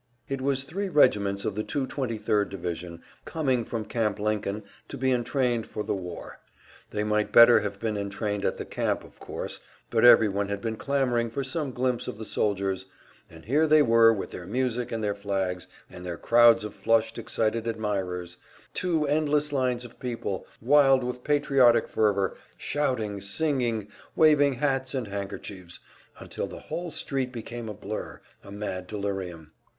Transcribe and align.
It 0.27 0.41
was 0.41 0.63
three 0.63 0.89
regiments 0.89 1.45
of 1.45 1.53
the 1.53 1.63
223rd 1.63 2.49
Division, 2.49 3.03
coming 3.23 3.63
from 3.63 3.85
Camp 3.85 4.17
Lincoln 4.17 4.63
to 4.87 4.97
be 4.97 5.11
entrained 5.11 5.67
for 5.67 5.83
the 5.83 5.93
war. 5.93 6.39
They 6.89 7.03
might 7.03 7.31
better 7.31 7.59
have 7.59 7.79
been 7.79 7.95
entrained 7.97 8.43
at 8.43 8.57
the 8.57 8.65
camp, 8.65 9.03
of 9.03 9.19
course, 9.19 9.59
but 9.91 10.03
everyone 10.03 10.47
had 10.49 10.59
been 10.59 10.75
clamoring 10.75 11.29
for 11.29 11.43
some 11.43 11.71
glimpse 11.71 12.07
of 12.07 12.17
the 12.17 12.25
soldiers, 12.25 12.87
and 13.29 13.45
here 13.45 13.67
they 13.67 13.83
were 13.83 14.11
with 14.11 14.31
their 14.31 14.47
music 14.47 14.91
and 14.91 15.03
their 15.03 15.13
flags, 15.13 15.67
and 15.87 16.03
their 16.03 16.17
crowds 16.17 16.63
of 16.63 16.73
flushed, 16.73 17.19
excited 17.19 17.67
admirers 17.67 18.37
two 18.73 19.05
endless 19.05 19.53
lines 19.53 19.85
of 19.85 19.99
people, 19.99 20.47
wild 20.59 21.03
with 21.03 21.23
patriotic 21.23 21.87
fervor, 21.87 22.35
shouting, 22.57 23.21
singing, 23.21 23.87
waving 24.15 24.53
hats 24.53 24.95
and 24.95 25.09
handkerchiefs, 25.09 25.79
until 26.17 26.47
the 26.47 26.59
whole 26.59 26.89
street 26.89 27.31
became 27.31 27.69
a 27.69 27.73
blur, 27.75 28.19
a 28.43 28.49
mad 28.51 28.87
delirium. 28.87 29.51